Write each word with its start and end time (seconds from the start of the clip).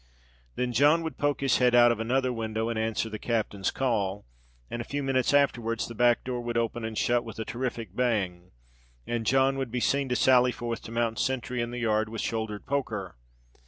Then 0.55 0.73
John 0.73 1.03
would 1.03 1.19
poke 1.19 1.41
his 1.41 1.59
head 1.59 1.75
out 1.75 1.91
of 1.91 1.99
another 1.99 2.33
window, 2.33 2.69
and 2.69 2.79
answer 2.79 3.07
the 3.07 3.19
captain's 3.19 3.69
call; 3.69 4.25
and 4.67 4.81
a 4.81 4.83
few 4.83 5.03
minutes 5.03 5.31
afterwards 5.31 5.87
the 5.87 5.93
back 5.93 6.23
door 6.23 6.41
would 6.41 6.57
open 6.57 6.83
and 6.83 6.97
shut 6.97 7.23
with 7.23 7.37
a 7.37 7.45
terrific 7.45 7.95
bang, 7.95 8.49
and 9.05 9.27
John 9.27 9.59
would 9.59 9.69
be 9.69 9.79
seen 9.79 10.09
to 10.09 10.15
sally 10.15 10.51
forth 10.51 10.81
to 10.85 10.91
mount 10.91 11.19
sentry 11.19 11.61
in 11.61 11.69
the 11.69 11.77
yard, 11.77 12.09
with 12.09 12.21
shouldered 12.21 12.65
poker. 12.65 13.15